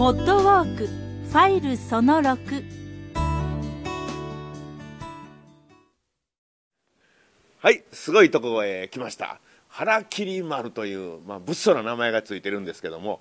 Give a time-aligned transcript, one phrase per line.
[0.00, 2.64] ポッドウォークファイルその6
[7.58, 9.42] はいすごいとこへ来ました。
[9.68, 13.20] 腹切り丸という、まあ、物騒な名前がついてるんですけども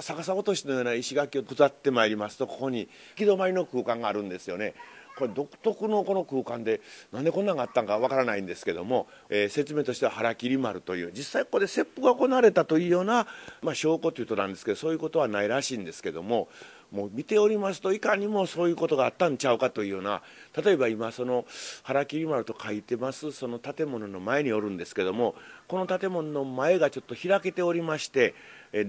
[0.00, 4.74] 逆さ落としのような石垣を下ってまいりますとここに行き止まりの空間があるんですよね。
[5.18, 6.80] これ独特のこの空間で
[7.12, 13.26] なんでこんなんがあったんかわからないんですけども、えー、説明としては腹切り丸という実際ここで切腹が行われたというような、
[13.62, 16.48] まあ、証拠というとなんですけどそういうことはないらしいんですけども
[16.90, 20.22] もう見ておりますといかにもそういうことがあったんちゃうかというような
[20.62, 21.44] 例えば今その
[21.82, 25.34] 腹切丸と書いてますその建物の前におるんですけども
[25.66, 28.34] この建物の前がちょっと開けておりまして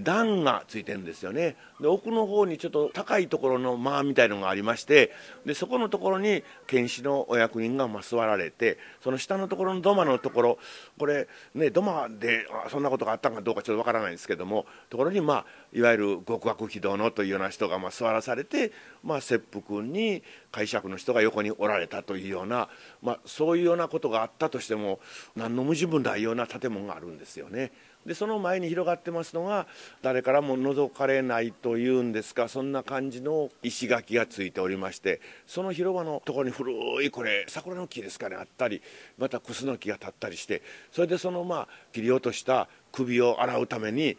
[0.02, 1.56] 段がついてるんですよね。
[1.80, 5.10] で奥の方にちょっと高いところの間みたいのがありまして
[5.46, 10.58] でそこのところに検視のお役人が座られてその下のところの土間のところ
[10.98, 22.68] これね土間でそんなことがあったかどうかちょっとわからないんですけどもところにまあいわゆる極悪非道のというような人がま座らされて、まあ、切腹に解釈の人が横におられたというような、
[23.02, 25.00] まあ、そういうようなことがあったとしても
[25.36, 27.72] 何の無自分ないような建物があるんですよね。
[28.06, 29.66] でその前に広がってますのが
[30.00, 36.72] 誰からも覗かれないというんですかそんな感じの石垣がついておりましてその広場のところに古
[37.04, 38.80] いこれ桜の木ですかねあったり
[39.18, 44.16] またクスの木が立ったりしてそれでそのまあ切り落とした首を洗うために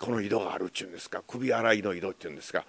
[0.00, 2.64] この井戸があるっちゅうんですか首洗いの井戸っていうんですか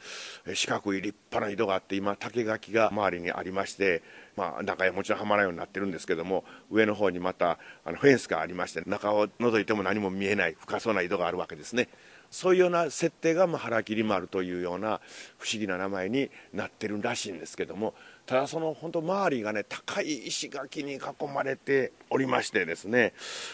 [0.54, 4.04] 四角い立派な井戸があって今竹垣が周りにありまして
[4.36, 11.88] まあ中へもちろんはまらんようになってるんですけども上の方にまたあのフェンスがありまして中を覗いても何も見えない深そうな井戸があるわけですね。
[12.32, 15.02] そういうような設定が、まあ、腹切り丸というような
[15.38, 17.94] 不思議な名前になってるらしいんですけども
[18.26, 21.00] ただその本当周りがね高い石垣に囲
[21.34, 23.14] まれておりましてですね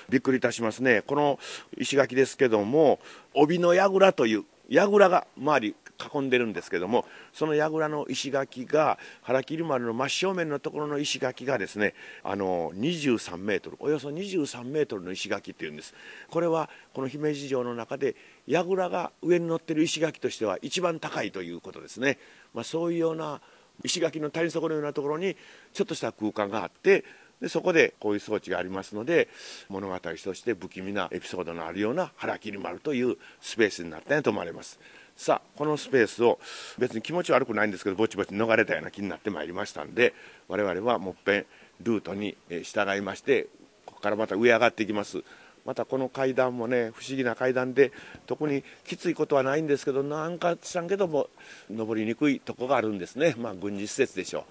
[0.09, 1.01] びっくりいたしますね。
[1.01, 1.39] この
[1.77, 2.99] 石垣ですけども
[3.33, 11.93] 帯の櫓という櫓が周り囲んでるんですけどもその櫓の石垣が腹切丸の真正面のところの石垣がですね
[12.23, 15.93] あの23メートルおよそ23メートルの石垣っていうんです。
[16.29, 18.15] これはこの姫路城の中で
[18.47, 22.17] 櫓が上に乗ってる石垣としては一番高いということですね、
[22.53, 23.41] まあ、そういうような
[23.83, 25.35] 石垣の谷底のようなところに
[25.73, 27.05] ちょっとした空間があって
[27.41, 29.29] でそこでこういう装置がありますので
[29.69, 34.79] 物語として不気味なエピソードのあるような腹切り丸というスペースになったんやと思われます。
[35.17, 36.39] さあこのスペースを
[36.77, 40.13] 別に気持ち悪くないんですけどぼちぼち逃れたような気になってまいりましたんで
[40.47, 41.45] 我々はもっぺん
[41.81, 43.47] ルートに従いまして
[43.85, 45.23] ここからまた上上がっていきます。
[45.65, 47.91] またこの階段もね不思議な階段で
[48.25, 51.27] 特にきついことはないんですけどなんかしたんけども
[51.69, 53.35] 登りにくいとこがあるんですね。
[53.37, 54.43] まあ軍事施設でしょう。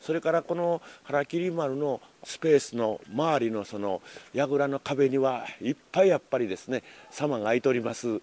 [0.00, 4.02] それからこの腹切丸のスペースの周りのその
[4.32, 8.20] 櫓の壁にはいっぱいやっぱりですね様が空いております。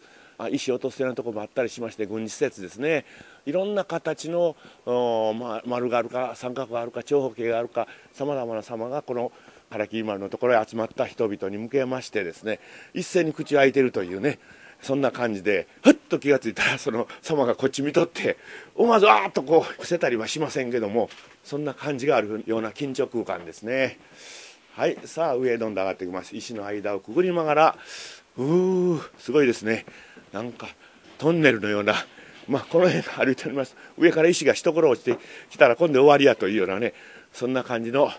[0.49, 3.05] 石落とすようなところもあったりしまして軍事施設ですね。
[3.45, 9.31] いろんな形の、まあ、丸があるか三角があるか長方形があるかさまざまな様がこの
[9.71, 12.59] 原木丸のところへ集まった人々に向けましてですね
[12.93, 14.39] 一斉に口を開いてるというね
[14.81, 18.37] そんな感じでふっと気が付いたらその様がこっち見とって
[18.75, 21.09] 思わずわーっとこう伏せたりはしませんけども
[21.43, 23.99] そんな感じがあるような緊張空間ですね。
[24.73, 26.35] はいさあ上へどんどん上がっていきます。
[26.35, 27.77] 石の間をくぐりながら
[28.37, 29.85] うーすごいですね。
[30.31, 30.67] なんか
[31.17, 31.95] トンネルのような。
[32.47, 33.75] まあこの辺 歩いております。
[33.97, 35.17] 上から石が一頃落ちて
[35.49, 36.93] きたら今度終わりやというようなね。
[37.33, 38.11] そんな感じの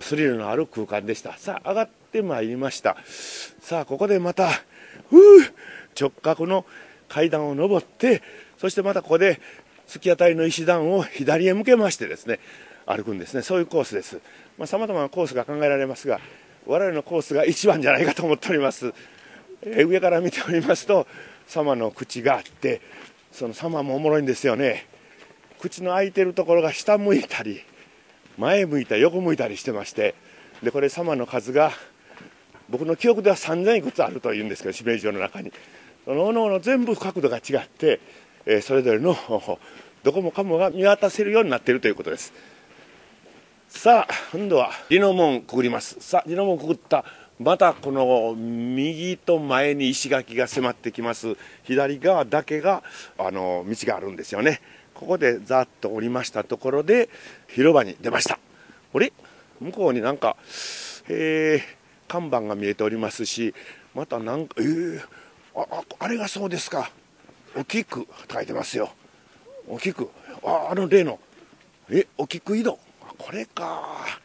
[0.00, 1.36] スリルのある空間でした。
[1.36, 2.96] さあ上がってまいりました。
[3.60, 4.50] さあここでまた
[5.10, 5.52] ふう
[5.98, 6.64] 直角の
[7.08, 8.22] 階段を上って
[8.58, 9.40] そしてまたここで
[9.86, 12.40] 突き当たりの石段を左へ向けましてですね
[12.86, 13.42] 歩くんですね。
[13.42, 14.20] そういうコースです。
[14.66, 16.20] さまざ、まなコースが考えられますが
[16.66, 18.94] 我々のコースが一番じゃないかと思っております、
[19.64, 21.06] 上から見ておりますと
[21.46, 22.80] 様の口があって
[23.32, 24.86] その様もおもろいんですよね。
[25.58, 27.62] 口の開いてるところが下向いたり
[28.36, 30.14] 前向いたり横向いたりしてまして
[30.62, 31.72] でこれ様の数が
[32.68, 35.52] 僕の記憶では3000いくつあるというんですけど指名状の中に。
[36.04, 38.00] そのおのおの全部角度が違って、
[38.44, 39.16] え、それぞれの
[40.02, 42.32] どこもかもが見渡せるようになっているということです。
[43.68, 45.96] さあ今度はリノ門くぐります。
[46.00, 47.04] さあリノ門くぐった
[47.40, 51.36] またこの右と前に石垣が迫ってきます。
[51.64, 52.84] 左側だけが
[53.18, 54.60] あの道があるんですよね。
[54.94, 57.08] ここでざっと降りましたところで
[57.48, 58.38] 広場に出ました。
[58.94, 59.12] あれ
[59.60, 60.36] 向こうになんか、
[61.08, 61.60] えー、
[62.06, 63.52] 看板が見えておりますし
[63.94, 65.00] またなんかえー、
[65.56, 66.92] ああれがそうですか。
[67.56, 68.90] 大きく書いてますよ。
[69.68, 70.08] 大きく
[70.44, 71.18] ああの例の
[71.90, 72.78] え大きく井戸。
[73.18, 74.23] これか。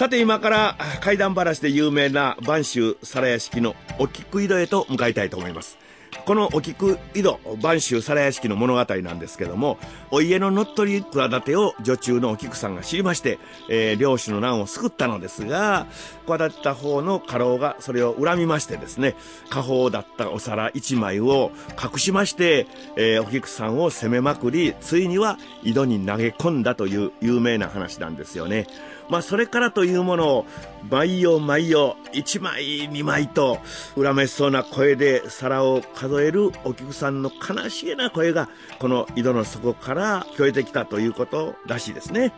[0.00, 5.76] さて今から怪談話で有名な播州皿屋敷のお菊井戸へと向かいたいと思います。
[6.24, 9.78] このお菊井戸播州皿屋敷の物語なんですけども、
[10.10, 15.86] お家の乗っ取り企てを女中のお菊さんが知りまして、えー、領主の難を救ったのですが、
[16.26, 19.16] 企てた方の家老がそれを恨みましてですね、
[19.48, 21.52] 家宝だったお皿一枚を
[21.82, 22.66] 隠しまして、
[22.96, 28.66] えー、お菊さんを責めまくり、ついには井戸に投げ込んだという有名な話なんですよね。
[29.10, 30.46] まあ、それからというものを、
[30.88, 33.58] 毎夜毎夜、一枚二枚と、
[34.00, 38.48] 恨めしそうな声で皿を数えるお菊さんの悲しげな声が、
[38.78, 42.32] この井戸の底から聞こえてきたということらしいですね。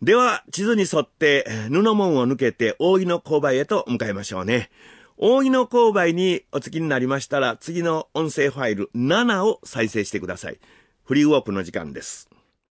[0.00, 4.70] では、地図に沿って布門を抜けて大井の勾配へと向かいましょうね。
[5.18, 10.58] 大井の勾配にお付きになりましたら、次の音声ファイル7を再生してください。
[11.04, 12.29] フリーウォークの時間です。